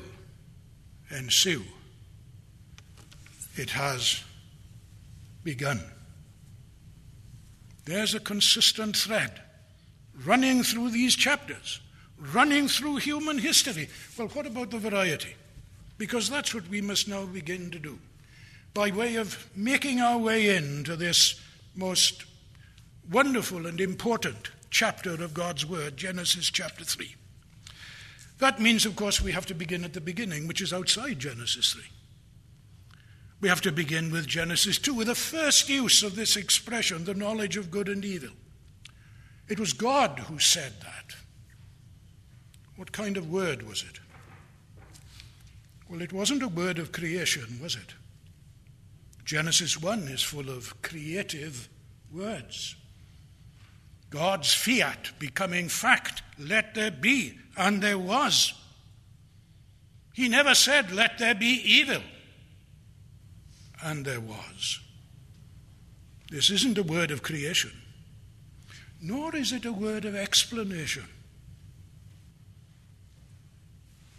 ensue. 1.10 1.62
It 3.56 3.70
has 3.70 4.22
begun. 5.44 5.80
There's 7.88 8.14
a 8.14 8.20
consistent 8.20 8.98
thread 8.98 9.40
running 10.26 10.62
through 10.62 10.90
these 10.90 11.16
chapters, 11.16 11.80
running 12.18 12.68
through 12.68 12.96
human 12.96 13.38
history. 13.38 13.88
Well, 14.18 14.28
what 14.28 14.44
about 14.44 14.70
the 14.70 14.78
variety? 14.78 15.34
Because 15.96 16.28
that's 16.28 16.54
what 16.54 16.68
we 16.68 16.82
must 16.82 17.08
now 17.08 17.24
begin 17.24 17.70
to 17.70 17.78
do. 17.78 17.98
By 18.74 18.90
way 18.90 19.16
of 19.16 19.48
making 19.56 20.00
our 20.00 20.18
way 20.18 20.54
into 20.54 20.96
this 20.96 21.40
most 21.74 22.26
wonderful 23.10 23.66
and 23.66 23.80
important 23.80 24.50
chapter 24.68 25.12
of 25.24 25.32
God's 25.32 25.64
Word, 25.64 25.96
Genesis 25.96 26.50
chapter 26.50 26.84
3. 26.84 27.14
That 28.38 28.60
means, 28.60 28.84
of 28.84 28.96
course, 28.96 29.22
we 29.22 29.32
have 29.32 29.46
to 29.46 29.54
begin 29.54 29.82
at 29.82 29.94
the 29.94 30.02
beginning, 30.02 30.46
which 30.46 30.60
is 30.60 30.74
outside 30.74 31.20
Genesis 31.20 31.72
3. 31.72 31.82
We 33.40 33.48
have 33.48 33.60
to 33.62 33.72
begin 33.72 34.10
with 34.10 34.26
Genesis 34.26 34.78
2, 34.78 34.94
with 34.94 35.06
the 35.06 35.14
first 35.14 35.68
use 35.68 36.02
of 36.02 36.16
this 36.16 36.36
expression, 36.36 37.04
the 37.04 37.14
knowledge 37.14 37.56
of 37.56 37.70
good 37.70 37.88
and 37.88 38.04
evil. 38.04 38.30
It 39.48 39.60
was 39.60 39.72
God 39.72 40.18
who 40.18 40.38
said 40.40 40.72
that. 40.80 41.14
What 42.76 42.90
kind 42.90 43.16
of 43.16 43.30
word 43.30 43.62
was 43.66 43.82
it? 43.82 44.00
Well, 45.88 46.02
it 46.02 46.12
wasn't 46.12 46.42
a 46.42 46.48
word 46.48 46.78
of 46.78 46.92
creation, 46.92 47.60
was 47.62 47.76
it? 47.76 47.94
Genesis 49.24 49.80
1 49.80 50.08
is 50.08 50.22
full 50.22 50.50
of 50.50 50.80
creative 50.82 51.68
words. 52.12 52.74
God's 54.10 54.52
fiat 54.52 55.12
becoming 55.18 55.68
fact, 55.68 56.22
let 56.38 56.74
there 56.74 56.90
be, 56.90 57.38
and 57.56 57.82
there 57.82 57.98
was. 57.98 58.54
He 60.12 60.28
never 60.28 60.54
said, 60.54 60.90
let 60.90 61.18
there 61.18 61.34
be 61.34 61.62
evil 61.64 62.02
and 63.82 64.04
there 64.04 64.20
was. 64.20 64.80
This 66.30 66.50
isn't 66.50 66.78
a 66.78 66.82
word 66.82 67.10
of 67.10 67.22
creation, 67.22 67.72
nor 69.00 69.34
is 69.34 69.52
it 69.52 69.64
a 69.64 69.72
word 69.72 70.04
of 70.04 70.14
explanation. 70.14 71.06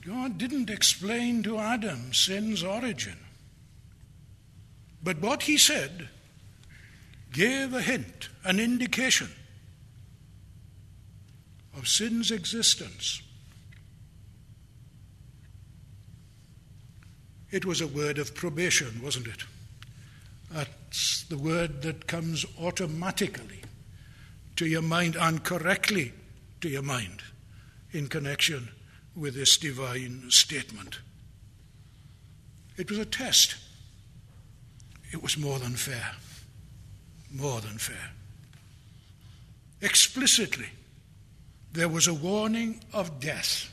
God 0.05 0.37
didn't 0.37 0.69
explain 0.69 1.43
to 1.43 1.57
Adam 1.57 2.13
sin's 2.13 2.63
origin. 2.63 3.17
But 5.03 5.19
what 5.19 5.43
he 5.43 5.57
said 5.57 6.09
gave 7.31 7.73
a 7.73 7.81
hint, 7.81 8.29
an 8.43 8.59
indication 8.59 9.29
of 11.77 11.87
sin's 11.87 12.31
existence. 12.31 13.21
It 17.51 17.65
was 17.65 17.81
a 17.81 17.87
word 17.87 18.17
of 18.19 18.35
probation, 18.35 19.01
wasn't 19.03 19.27
it? 19.27 19.43
That's 20.51 21.23
the 21.23 21.37
word 21.37 21.81
that 21.83 22.07
comes 22.07 22.45
automatically 22.59 23.61
to 24.55 24.65
your 24.65 24.81
mind 24.81 25.15
and 25.15 25.43
correctly 25.43 26.13
to 26.61 26.69
your 26.69 26.81
mind 26.81 27.21
in 27.91 28.07
connection 28.07 28.69
with 29.15 29.35
this 29.35 29.57
divine 29.57 30.29
statement. 30.29 30.99
It 32.77 32.89
was 32.89 32.99
a 32.99 33.05
test. 33.05 33.55
It 35.11 35.21
was 35.21 35.37
more 35.37 35.59
than 35.59 35.73
fair. 35.73 36.11
More 37.31 37.61
than 37.61 37.77
fair. 37.77 38.11
Explicitly, 39.81 40.67
there 41.73 41.89
was 41.89 42.07
a 42.07 42.13
warning 42.13 42.81
of 42.93 43.19
death, 43.19 43.71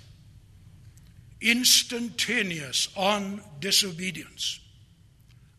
instantaneous 1.40 2.88
on 2.96 3.42
disobedience, 3.60 4.60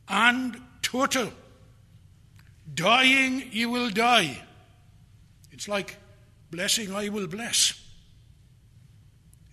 and 0.07 0.59
total. 0.81 1.31
Dying, 2.73 3.43
you 3.51 3.69
will 3.69 3.89
die. 3.89 4.41
It's 5.51 5.67
like 5.67 5.97
blessing, 6.51 6.93
I 6.93 7.09
will 7.09 7.27
bless. 7.27 7.73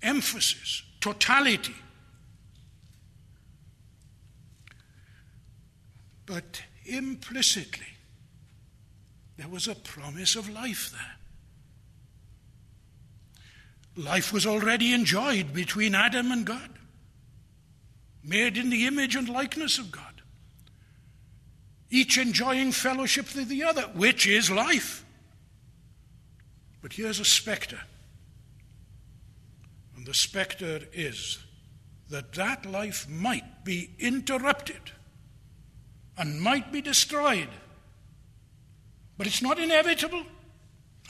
Emphasis, 0.02 0.82
totality. 1.00 1.74
But 6.26 6.62
implicitly, 6.84 7.86
there 9.36 9.48
was 9.48 9.68
a 9.68 9.74
promise 9.74 10.36
of 10.36 10.48
life 10.48 10.90
there. 10.92 11.23
Life 13.96 14.32
was 14.32 14.46
already 14.46 14.92
enjoyed 14.92 15.52
between 15.52 15.94
Adam 15.94 16.32
and 16.32 16.44
God, 16.44 16.70
made 18.24 18.56
in 18.56 18.70
the 18.70 18.86
image 18.86 19.14
and 19.14 19.28
likeness 19.28 19.78
of 19.78 19.92
God, 19.92 20.22
each 21.90 22.18
enjoying 22.18 22.72
fellowship 22.72 23.34
with 23.34 23.48
the 23.48 23.62
other, 23.62 23.82
which 23.82 24.26
is 24.26 24.50
life. 24.50 25.04
But 26.82 26.92
here's 26.92 27.20
a 27.20 27.24
spectre. 27.24 27.80
And 29.96 30.04
the 30.04 30.14
spectre 30.14 30.80
is 30.92 31.38
that 32.10 32.32
that 32.32 32.66
life 32.66 33.08
might 33.08 33.64
be 33.64 33.90
interrupted 33.98 34.90
and 36.18 36.40
might 36.40 36.72
be 36.72 36.82
destroyed. 36.82 37.48
But 39.16 39.28
it's 39.28 39.40
not 39.40 39.58
inevitable, 39.58 40.24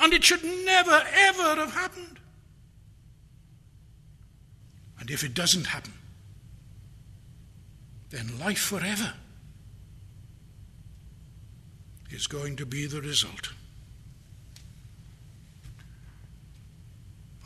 and 0.00 0.12
it 0.12 0.22
should 0.22 0.44
never, 0.44 1.02
ever 1.14 1.54
have 1.56 1.72
happened. 1.72 2.20
And 5.04 5.10
if 5.10 5.22
it 5.22 5.34
doesn't 5.34 5.66
happen, 5.66 5.92
then 8.08 8.38
life 8.38 8.58
forever 8.58 9.12
is 12.10 12.26
going 12.26 12.56
to 12.56 12.64
be 12.64 12.86
the 12.86 13.02
result. 13.02 13.50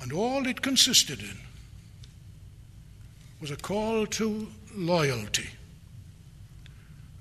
And 0.00 0.12
all 0.12 0.46
it 0.46 0.62
consisted 0.62 1.18
in 1.18 1.36
was 3.40 3.50
a 3.50 3.56
call 3.56 4.06
to 4.06 4.46
loyalty 4.72 5.48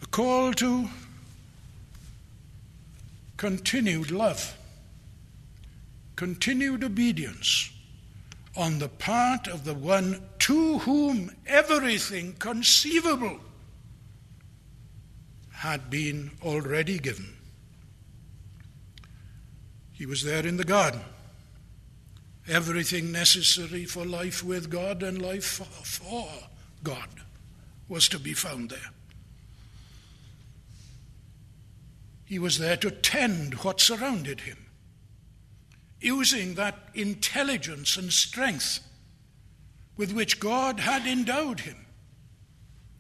a 0.03 0.05
call 0.05 0.53
to 0.53 0.87
continued 3.37 4.11
love, 4.11 4.55
continued 6.15 6.83
obedience 6.83 7.71
on 8.57 8.79
the 8.79 8.89
part 8.89 9.47
of 9.47 9.63
the 9.63 9.73
one 9.73 10.21
to 10.39 10.79
whom 10.79 11.31
everything 11.45 12.33
conceivable 12.33 13.39
had 15.51 15.89
been 15.89 16.31
already 16.43 16.97
given. 16.97 17.35
He 19.93 20.05
was 20.05 20.23
there 20.23 20.45
in 20.45 20.57
the 20.57 20.63
garden. 20.63 21.01
Everything 22.47 23.11
necessary 23.11 23.85
for 23.85 24.05
life 24.05 24.43
with 24.43 24.69
God 24.69 25.03
and 25.03 25.21
life 25.21 25.61
for 25.83 26.27
God 26.83 27.09
was 27.87 28.07
to 28.09 28.19
be 28.19 28.33
found 28.33 28.69
there. 28.69 28.91
He 32.25 32.39
was 32.39 32.57
there 32.57 32.77
to 32.77 32.91
tend 32.91 33.55
what 33.55 33.81
surrounded 33.81 34.41
him, 34.41 34.66
using 36.07 36.53
that 36.53 36.87
intelligence 36.93 37.97
and 37.97 38.13
strength 38.13 38.79
with 39.97 40.13
which 40.13 40.39
God 40.39 40.79
had 40.79 41.05
endowed 41.05 41.59
him 41.59 41.85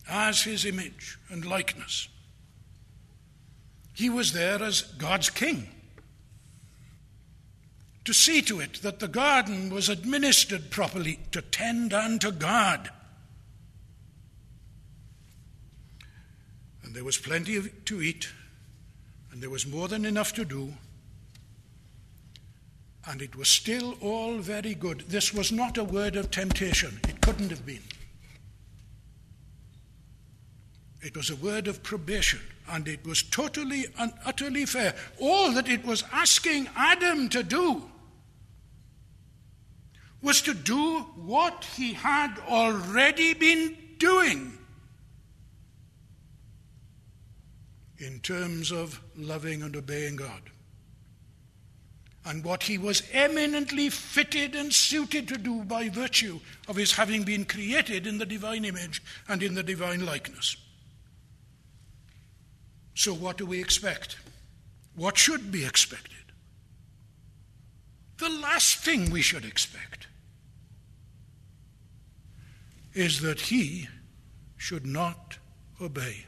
as 0.09 0.41
his 0.41 0.65
image 0.65 1.17
and 1.29 1.45
likeness. 1.45 2.09
He 3.93 4.09
was 4.09 4.33
there 4.33 4.61
as 4.61 4.81
God's 4.81 5.29
king 5.29 5.69
to 8.03 8.13
see 8.13 8.41
to 8.41 8.59
it 8.59 8.81
that 8.81 8.99
the 8.99 9.07
garden 9.07 9.69
was 9.69 9.87
administered 9.87 10.69
properly, 10.69 11.19
to 11.31 11.41
tend 11.41 11.93
unto 11.93 12.31
God. 12.31 12.89
And 16.83 16.93
there 16.93 17.05
was 17.05 17.17
plenty 17.17 17.61
to 17.61 18.01
eat 18.01 18.27
and 19.31 19.41
there 19.43 19.49
was 19.49 19.67
more 19.67 19.87
than 19.87 20.03
enough 20.03 20.33
to 20.33 20.43
do. 20.43 20.73
And 23.07 23.21
it 23.21 23.35
was 23.35 23.47
still 23.47 23.97
all 24.01 24.37
very 24.37 24.75
good. 24.75 25.05
This 25.07 25.33
was 25.33 25.51
not 25.51 25.77
a 25.77 25.83
word 25.83 26.15
of 26.15 26.29
temptation, 26.29 26.99
it 27.07 27.21
couldn't 27.21 27.49
have 27.49 27.65
been. 27.65 27.83
It 31.01 31.15
was 31.15 31.29
a 31.29 31.35
word 31.37 31.67
of 31.67 31.83
probation, 31.83 32.39
and 32.69 32.87
it 32.87 33.05
was 33.05 33.23
totally 33.23 33.85
and 33.97 34.11
utterly 34.25 34.65
fair. 34.65 34.93
All 35.19 35.51
that 35.53 35.69
it 35.69 35.85
was 35.85 36.03
asking 36.11 36.67
Adam 36.75 37.29
to 37.29 37.43
do 37.43 37.83
was 40.21 40.41
to 40.41 40.53
do 40.53 40.99
what 41.15 41.65
he 41.75 41.93
had 41.93 42.37
already 42.49 43.33
been 43.33 43.77
doing. 43.99 44.57
in 47.99 48.19
terms 48.19 48.71
of 48.71 49.01
loving 49.15 49.63
and 49.63 49.75
obeying 49.75 50.15
God. 50.15 50.41
And 52.27 52.43
what 52.43 52.63
he 52.63 52.77
was 52.77 53.03
eminently 53.13 53.89
fitted 53.89 54.53
and 54.53 54.73
suited 54.73 55.29
to 55.29 55.37
do 55.37 55.63
by 55.63 55.87
virtue 55.87 56.41
of 56.67 56.75
his 56.75 56.91
having 56.91 57.23
been 57.23 57.45
created 57.45 58.05
in 58.05 58.17
the 58.17 58.25
divine 58.25 58.65
image 58.65 59.01
and 59.29 59.41
in 59.41 59.55
the 59.55 59.63
divine 59.63 60.05
likeness. 60.05 60.57
So, 62.95 63.13
what 63.13 63.37
do 63.37 63.45
we 63.45 63.61
expect? 63.61 64.17
What 64.93 65.17
should 65.17 65.53
be 65.53 65.63
expected? 65.63 66.17
The 68.17 68.29
last 68.29 68.79
thing 68.79 69.09
we 69.09 69.21
should 69.21 69.45
expect 69.45 70.07
is 72.93 73.21
that 73.21 73.39
he 73.39 73.87
should 74.57 74.85
not 74.85 75.37
obey. 75.79 76.25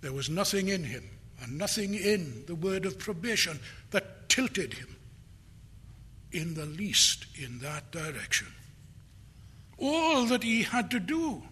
There 0.00 0.12
was 0.12 0.30
nothing 0.30 0.68
in 0.68 0.84
him 0.84 1.10
and 1.42 1.56
nothing 1.56 1.94
in 1.94 2.44
the 2.46 2.54
word 2.54 2.84
of 2.84 2.98
probation 2.98 3.58
that 3.90 4.28
tilted 4.28 4.74
him 4.74 4.96
in 6.32 6.54
the 6.54 6.66
least 6.66 7.26
in 7.34 7.58
that 7.60 7.90
direction. 7.90 8.46
All 9.78 10.26
that 10.26 10.42
he 10.42 10.62
had 10.62 10.90
to 10.90 11.00
do 11.00 11.42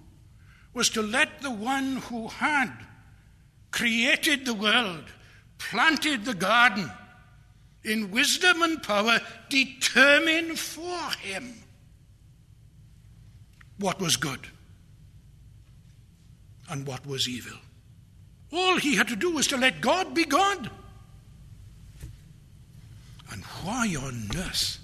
was 0.74 0.90
to 0.90 1.02
let 1.02 1.42
the 1.42 1.50
one 1.50 1.96
who 1.96 2.28
had 2.28 2.72
created 3.70 4.44
the 4.44 4.54
world, 4.54 5.04
planted 5.58 6.24
the 6.24 6.34
garden, 6.34 6.90
in 7.84 8.10
wisdom 8.10 8.62
and 8.62 8.82
power, 8.82 9.18
determine 9.48 10.56
for 10.56 11.10
him 11.20 11.54
what 13.78 14.00
was 14.00 14.16
good 14.16 14.40
and 16.68 16.86
what 16.86 17.06
was 17.06 17.28
evil. 17.28 17.56
All 18.52 18.78
he 18.78 18.96
had 18.96 19.08
to 19.08 19.16
do 19.16 19.30
was 19.32 19.46
to 19.48 19.56
let 19.56 19.80
God 19.80 20.14
be 20.14 20.24
God. 20.24 20.70
And 23.30 23.44
why 23.62 23.94
on 23.94 24.28
earth 24.36 24.78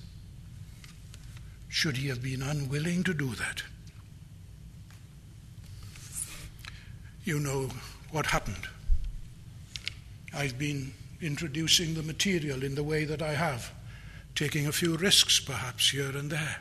should 1.69 1.97
he 1.97 2.09
have 2.09 2.23
been 2.23 2.43
unwilling 2.43 3.03
to 3.05 3.15
do 3.15 3.35
that? 3.35 3.63
You 7.25 7.41
know 7.41 7.71
what 8.11 8.27
happened. 8.27 8.69
I've 10.35 10.59
been 10.59 10.93
introducing 11.23 11.95
the 11.95 12.03
material 12.03 12.63
in 12.63 12.75
the 12.75 12.83
way 12.83 13.05
that 13.05 13.23
I 13.23 13.33
have, 13.33 13.73
taking 14.35 14.67
a 14.67 14.73
few 14.73 14.97
risks 14.97 15.41
perhaps 15.41 15.91
here 15.91 16.15
and 16.15 16.31
there, 16.31 16.59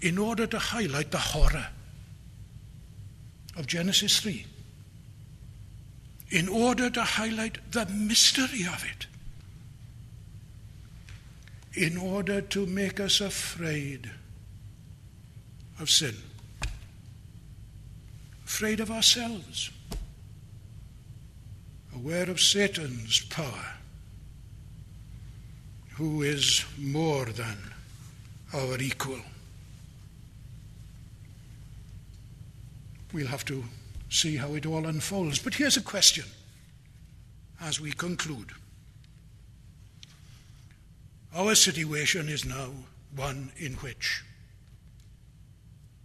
in 0.00 0.16
order 0.16 0.46
to 0.46 0.58
highlight 0.58 1.10
the 1.10 1.18
horror 1.18 1.66
of 3.56 3.66
Genesis 3.66 4.20
3 4.20 4.46
in 6.32 6.48
order 6.48 6.88
to 6.88 7.02
highlight 7.02 7.58
the 7.72 7.84
mystery 7.86 8.62
of 8.66 8.82
it, 8.90 9.06
in 11.74 11.98
order 11.98 12.40
to 12.40 12.64
make 12.64 12.98
us 12.98 13.20
afraid 13.20 14.10
of 15.78 15.90
sin. 15.90 16.14
Afraid 18.46 18.80
of 18.80 18.90
ourselves, 18.90 19.70
aware 21.94 22.30
of 22.30 22.40
Satan's 22.40 23.20
power, 23.26 23.74
who 25.96 26.22
is 26.22 26.64
more 26.78 27.26
than 27.26 27.58
our 28.54 28.78
equal. 28.78 29.20
We'll 33.12 33.26
have 33.26 33.44
to 33.46 33.64
see 34.12 34.36
how 34.36 34.54
it 34.54 34.66
all 34.66 34.86
unfolds. 34.86 35.38
But 35.38 35.54
here's 35.54 35.76
a 35.76 35.82
question 35.82 36.24
as 37.60 37.80
we 37.80 37.92
conclude. 37.92 38.52
Our 41.34 41.54
situation 41.54 42.28
is 42.28 42.44
now 42.44 42.70
one 43.16 43.52
in 43.56 43.74
which 43.74 44.22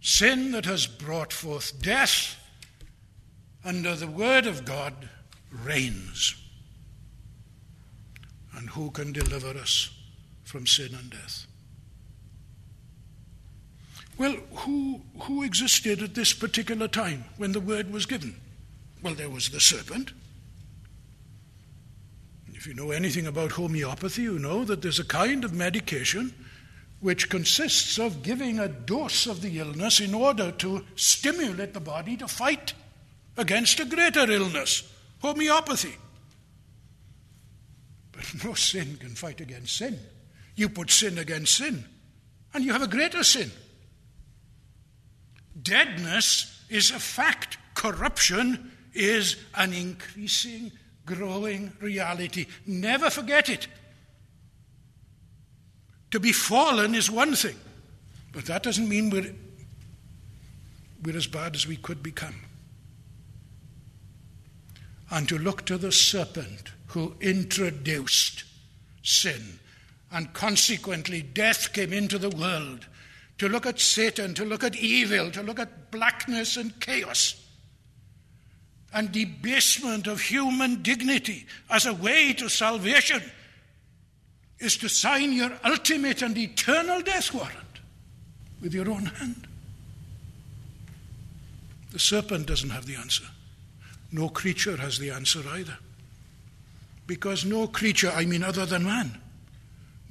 sin 0.00 0.52
that 0.52 0.64
has 0.64 0.86
brought 0.86 1.32
forth 1.32 1.82
death 1.82 2.36
under 3.64 3.94
the 3.94 4.06
word 4.06 4.46
of 4.46 4.64
God 4.64 4.94
reigns. 5.52 6.34
And 8.56 8.70
who 8.70 8.90
can 8.90 9.12
deliver 9.12 9.58
us 9.58 9.90
from 10.44 10.66
sin 10.66 10.94
and 10.94 11.10
death? 11.10 11.47
Well, 14.18 14.36
who, 14.52 15.00
who 15.20 15.44
existed 15.44 16.02
at 16.02 16.14
this 16.14 16.32
particular 16.32 16.88
time 16.88 17.24
when 17.36 17.52
the 17.52 17.60
word 17.60 17.92
was 17.92 18.04
given? 18.04 18.34
Well, 19.00 19.14
there 19.14 19.30
was 19.30 19.50
the 19.50 19.60
serpent. 19.60 20.10
If 22.52 22.66
you 22.66 22.74
know 22.74 22.90
anything 22.90 23.28
about 23.28 23.52
homeopathy, 23.52 24.22
you 24.22 24.40
know 24.40 24.64
that 24.64 24.82
there's 24.82 24.98
a 24.98 25.04
kind 25.04 25.44
of 25.44 25.52
medication 25.52 26.34
which 26.98 27.30
consists 27.30 27.96
of 27.98 28.24
giving 28.24 28.58
a 28.58 28.66
dose 28.66 29.28
of 29.28 29.40
the 29.40 29.60
illness 29.60 30.00
in 30.00 30.12
order 30.12 30.50
to 30.50 30.84
stimulate 30.96 31.72
the 31.72 31.80
body 31.80 32.16
to 32.16 32.26
fight 32.26 32.74
against 33.36 33.78
a 33.78 33.84
greater 33.84 34.28
illness 34.28 34.92
homeopathy. 35.20 35.94
But 38.10 38.24
no 38.44 38.54
sin 38.54 38.96
can 38.96 39.10
fight 39.10 39.40
against 39.40 39.76
sin. 39.76 39.96
You 40.56 40.68
put 40.68 40.90
sin 40.90 41.18
against 41.18 41.54
sin, 41.54 41.84
and 42.52 42.64
you 42.64 42.72
have 42.72 42.82
a 42.82 42.88
greater 42.88 43.22
sin. 43.22 43.52
Deadness 45.62 46.64
is 46.68 46.90
a 46.90 46.98
fact, 46.98 47.58
corruption 47.74 48.72
is 48.94 49.36
an 49.54 49.72
increasing, 49.72 50.72
growing 51.06 51.72
reality. 51.80 52.46
Never 52.66 53.10
forget 53.10 53.48
it. 53.48 53.66
To 56.10 56.20
be 56.20 56.32
fallen 56.32 56.94
is 56.94 57.10
one 57.10 57.34
thing, 57.34 57.56
but 58.32 58.46
that 58.46 58.62
doesn't 58.62 58.88
mean 58.88 59.10
we're, 59.10 59.34
we're 61.02 61.16
as 61.16 61.26
bad 61.26 61.54
as 61.54 61.66
we 61.66 61.76
could 61.76 62.02
become. 62.02 62.36
And 65.10 65.28
to 65.28 65.38
look 65.38 65.64
to 65.66 65.78
the 65.78 65.92
serpent 65.92 66.72
who 66.88 67.14
introduced 67.20 68.44
sin, 69.02 69.58
and 70.10 70.32
consequently 70.32 71.22
death 71.22 71.72
came 71.72 71.92
into 71.92 72.18
the 72.18 72.30
world 72.30 72.86
to 73.38 73.48
look 73.48 73.66
at 73.66 73.80
Satan, 73.80 74.34
to 74.34 74.44
look 74.44 74.64
at 74.64 74.76
evil, 74.76 75.30
to 75.30 75.42
look 75.42 75.58
at 75.58 75.90
blackness 75.90 76.56
and 76.56 76.78
chaos 76.80 77.44
and 78.92 79.12
debasement 79.12 80.06
of 80.06 80.20
human 80.20 80.82
dignity 80.82 81.46
as 81.70 81.86
a 81.86 81.94
way 81.94 82.32
to 82.32 82.48
salvation 82.48 83.22
is 84.58 84.76
to 84.78 84.88
sign 84.88 85.32
your 85.32 85.52
ultimate 85.64 86.22
and 86.22 86.36
eternal 86.36 87.00
death 87.02 87.32
warrant 87.32 87.80
with 88.60 88.74
your 88.74 88.90
own 88.90 89.06
hand. 89.06 89.46
The 91.92 91.98
serpent 91.98 92.46
doesn't 92.46 92.70
have 92.70 92.86
the 92.86 92.96
answer. 92.96 93.24
No 94.10 94.28
creature 94.28 94.76
has 94.76 94.98
the 94.98 95.10
answer 95.10 95.42
either. 95.52 95.76
Because 97.06 97.44
no 97.44 97.66
creature, 97.66 98.10
I 98.14 98.24
mean 98.24 98.42
other 98.42 98.66
than 98.66 98.84
man, 98.84 99.18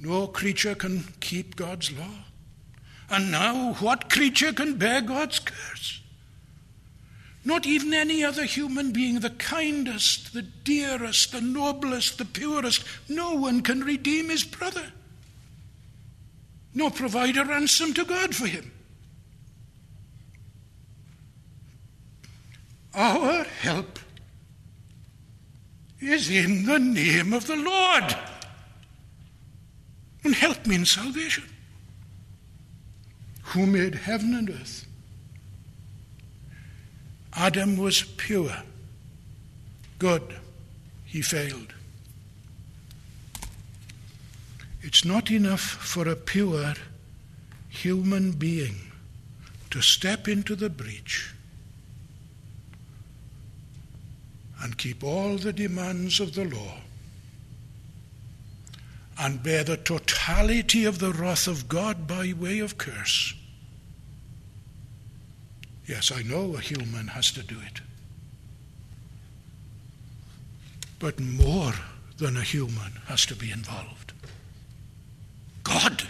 no 0.00 0.28
creature 0.28 0.74
can 0.74 1.04
keep 1.20 1.56
God's 1.56 1.92
law. 1.92 2.24
And 3.10 3.30
now, 3.30 3.72
what 3.74 4.10
creature 4.10 4.52
can 4.52 4.76
bear 4.76 5.00
God's 5.00 5.38
curse? 5.38 6.00
Not 7.44 7.66
even 7.66 7.94
any 7.94 8.22
other 8.22 8.44
human 8.44 8.92
being, 8.92 9.20
the 9.20 9.30
kindest, 9.30 10.34
the 10.34 10.42
dearest, 10.42 11.32
the 11.32 11.40
noblest, 11.40 12.18
the 12.18 12.26
purest. 12.26 12.84
No 13.08 13.34
one 13.34 13.62
can 13.62 13.82
redeem 13.82 14.28
his 14.28 14.44
brother, 14.44 14.92
nor 16.74 16.90
provide 16.90 17.38
a 17.38 17.44
ransom 17.44 17.94
to 17.94 18.04
God 18.04 18.34
for 18.34 18.46
him. 18.46 18.70
Our 22.92 23.44
help 23.44 23.98
is 26.00 26.28
in 26.28 26.66
the 26.66 26.78
name 26.78 27.32
of 27.32 27.46
the 27.46 27.56
Lord. 27.56 28.14
And 30.24 30.34
help 30.34 30.66
means 30.66 30.90
salvation 30.90 31.44
who 33.48 33.66
made 33.66 33.94
heaven 33.94 34.34
and 34.34 34.50
earth. 34.50 34.86
Adam 37.34 37.76
was 37.76 38.02
pure, 38.02 38.62
good, 39.98 40.34
he 41.04 41.22
failed. 41.22 41.72
It's 44.82 45.04
not 45.04 45.30
enough 45.30 45.60
for 45.60 46.08
a 46.08 46.16
pure 46.16 46.74
human 47.68 48.32
being 48.32 48.76
to 49.70 49.80
step 49.80 50.28
into 50.28 50.54
the 50.54 50.70
breach 50.70 51.32
and 54.62 54.76
keep 54.76 55.02
all 55.02 55.36
the 55.36 55.52
demands 55.52 56.20
of 56.20 56.34
the 56.34 56.44
law 56.44 56.78
and 59.18 59.42
bear 59.42 59.64
the 59.64 59.76
totality 59.76 60.84
of 60.84 60.98
the 60.98 61.12
wrath 61.12 61.48
of 61.48 61.68
God 61.68 62.06
by 62.06 62.32
way 62.32 62.58
of 62.58 62.78
curse. 62.78 63.34
Yes, 65.88 66.12
I 66.12 66.20
know 66.22 66.54
a 66.54 66.60
human 66.60 67.08
has 67.08 67.32
to 67.32 67.42
do 67.42 67.56
it. 67.66 67.80
But 70.98 71.18
more 71.18 71.72
than 72.18 72.36
a 72.36 72.42
human 72.42 72.92
has 73.06 73.24
to 73.26 73.34
be 73.34 73.50
involved. 73.50 74.12
God 75.64 76.02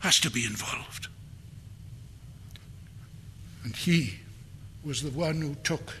has 0.00 0.18
to 0.20 0.30
be 0.30 0.46
involved. 0.46 1.08
And 3.62 3.76
He 3.76 4.20
was 4.82 5.02
the 5.02 5.10
one 5.10 5.42
who 5.42 5.56
took 5.56 5.96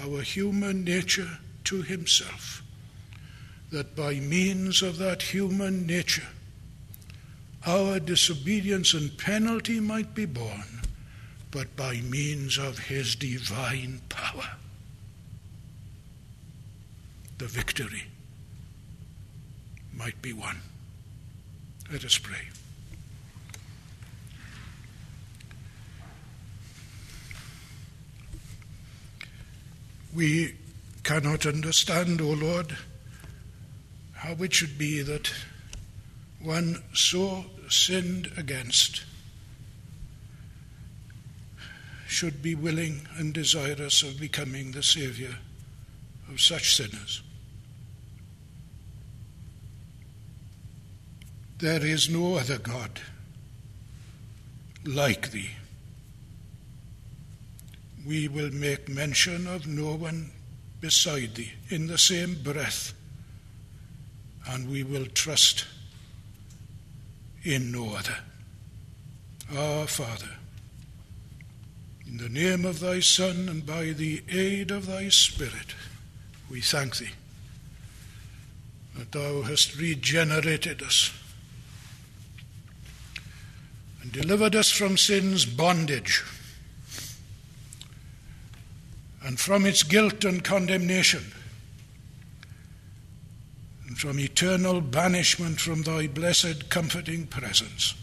our 0.00 0.20
human 0.20 0.84
nature 0.84 1.38
to 1.64 1.82
Himself 1.82 2.62
that 3.72 3.96
by 3.96 4.14
means 4.14 4.82
of 4.82 4.98
that 4.98 5.22
human 5.22 5.84
nature, 5.84 6.28
our 7.66 7.98
disobedience 7.98 8.94
and 8.94 9.18
penalty 9.18 9.80
might 9.80 10.14
be 10.14 10.26
borne, 10.26 10.82
but 11.56 11.74
by 11.74 11.94
means 12.02 12.58
of 12.58 12.78
his 12.78 13.16
divine 13.16 14.02
power, 14.10 14.56
the 17.38 17.46
victory 17.46 18.02
might 19.96 20.20
be 20.20 20.34
won. 20.34 20.58
Let 21.90 22.04
us 22.04 22.18
pray. 22.18 22.42
We 30.14 30.56
cannot 31.04 31.46
understand, 31.46 32.20
O 32.20 32.32
Lord 32.32 32.76
how 34.12 34.34
it 34.40 34.52
should 34.52 34.76
be 34.76 35.00
that 35.00 35.32
one 36.38 36.82
so 36.92 37.46
sinned 37.70 38.30
against 38.36 39.04
should 42.16 42.40
be 42.40 42.54
willing 42.54 43.06
and 43.18 43.34
desirous 43.34 44.02
of 44.02 44.18
becoming 44.18 44.72
the 44.72 44.82
Saviour 44.82 45.34
of 46.30 46.40
such 46.40 46.74
sinners. 46.74 47.22
There 51.58 51.84
is 51.84 52.08
no 52.08 52.36
other 52.36 52.56
God 52.56 53.00
like 54.86 55.30
thee. 55.30 55.50
We 58.06 58.28
will 58.28 58.50
make 58.50 58.88
mention 58.88 59.46
of 59.46 59.66
no 59.66 59.92
one 59.96 60.30
beside 60.80 61.34
thee 61.34 61.52
in 61.68 61.86
the 61.86 61.98
same 61.98 62.42
breath 62.42 62.94
and 64.48 64.70
we 64.70 64.84
will 64.84 65.04
trust 65.04 65.66
in 67.42 67.70
no 67.70 67.94
other. 67.94 68.16
Our 69.54 69.86
Father, 69.86 70.35
in 72.06 72.18
the 72.18 72.28
name 72.28 72.64
of 72.64 72.80
thy 72.80 73.00
Son 73.00 73.48
and 73.48 73.66
by 73.66 73.86
the 73.86 74.22
aid 74.30 74.70
of 74.70 74.86
thy 74.86 75.08
Spirit, 75.08 75.74
we 76.50 76.60
thank 76.60 76.96
thee 76.96 77.10
that 78.96 79.12
thou 79.12 79.42
hast 79.42 79.76
regenerated 79.76 80.82
us 80.82 81.12
and 84.00 84.12
delivered 84.12 84.54
us 84.54 84.70
from 84.70 84.96
sin's 84.96 85.44
bondage 85.44 86.22
and 89.26 89.40
from 89.40 89.66
its 89.66 89.82
guilt 89.82 90.24
and 90.24 90.44
condemnation, 90.44 91.32
and 93.88 93.98
from 93.98 94.20
eternal 94.20 94.80
banishment 94.80 95.60
from 95.60 95.82
thy 95.82 96.06
blessed 96.06 96.70
comforting 96.70 97.26
presence. 97.26 97.94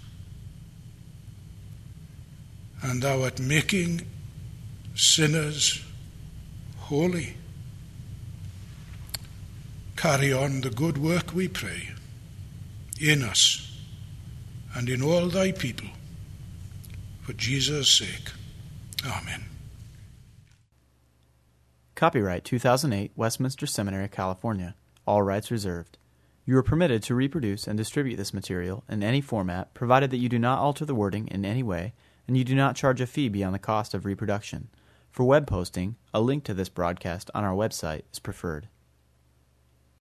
And 2.83 3.01
thou 3.01 3.23
art 3.23 3.39
making 3.39 4.05
sinners 4.93 5.83
holy. 6.77 7.37
Carry 9.95 10.33
on 10.33 10.61
the 10.61 10.69
good 10.69 10.97
work, 10.97 11.33
we 11.33 11.47
pray, 11.47 11.91
in 12.99 13.23
us 13.23 13.73
and 14.75 14.89
in 14.89 15.01
all 15.01 15.27
thy 15.27 15.51
people, 15.51 15.87
for 17.21 17.33
Jesus' 17.33 17.89
sake. 17.89 18.31
Amen. 19.05 19.45
Copyright 21.95 22.43
2008 22.43 23.11
Westminster 23.15 23.65
Seminary, 23.65 24.09
California. 24.09 24.75
All 25.07 25.21
rights 25.21 25.51
reserved. 25.51 25.97
You 26.45 26.57
are 26.57 26.63
permitted 26.63 27.01
to 27.03 27.15
reproduce 27.15 27.67
and 27.67 27.77
distribute 27.77 28.17
this 28.17 28.33
material 28.33 28.83
in 28.89 29.03
any 29.03 29.21
format 29.21 29.73
provided 29.73 30.11
that 30.11 30.17
you 30.17 30.27
do 30.27 30.39
not 30.39 30.59
alter 30.59 30.83
the 30.83 30.95
wording 30.95 31.27
in 31.27 31.45
any 31.45 31.63
way 31.63 31.93
and 32.27 32.37
you 32.37 32.43
do 32.43 32.55
not 32.55 32.75
charge 32.75 33.01
a 33.01 33.07
fee 33.07 33.29
beyond 33.29 33.53
the 33.53 33.59
cost 33.59 33.93
of 33.93 34.05
reproduction. 34.05 34.69
For 35.11 35.23
web 35.23 35.45
posting, 35.45 35.95
a 36.13 36.21
link 36.21 36.43
to 36.45 36.53
this 36.53 36.69
broadcast 36.69 37.29
on 37.35 37.43
our 37.43 37.53
website 37.53 38.03
is 38.11 38.19
preferred. 38.19 38.67